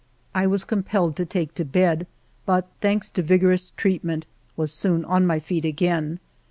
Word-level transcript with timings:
I 0.33 0.47
was 0.47 0.63
compelled 0.63 1.15
to 1.17 1.27
take 1.27 1.53
to 1.53 1.63
bed, 1.63 2.07
but, 2.47 2.67
thanks 2.81 3.11
to 3.11 3.21
vigorous 3.21 3.69
treatment, 3.77 4.25
was 4.57 4.71
soon 4.73 5.05
on 5.05 5.27
my 5.27 5.37
feet 5.37 5.63
again. 5.63 6.19